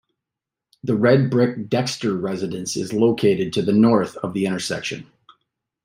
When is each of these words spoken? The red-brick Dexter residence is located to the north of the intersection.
The 0.83 0.95
red-brick 0.95 1.69
Dexter 1.69 2.17
residence 2.17 2.75
is 2.75 2.91
located 2.91 3.53
to 3.53 3.61
the 3.61 3.71
north 3.71 4.17
of 4.17 4.33
the 4.33 4.47
intersection. 4.47 5.05